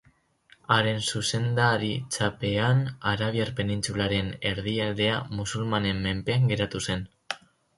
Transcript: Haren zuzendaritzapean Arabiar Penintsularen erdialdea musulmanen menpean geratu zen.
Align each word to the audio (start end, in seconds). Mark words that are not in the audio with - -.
Haren 0.75 1.01
zuzendaritzapean 1.09 2.81
Arabiar 3.13 3.53
Penintsularen 3.59 4.33
erdialdea 4.53 5.21
musulmanen 5.43 6.05
menpean 6.09 6.53
geratu 6.55 6.83
zen. 6.89 7.07